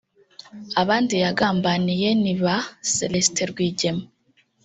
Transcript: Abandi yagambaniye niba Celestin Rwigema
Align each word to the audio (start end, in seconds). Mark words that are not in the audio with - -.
Abandi 0.81 1.13
yagambaniye 1.23 2.09
niba 2.23 2.53
Celestin 2.93 3.47
Rwigema 3.51 4.05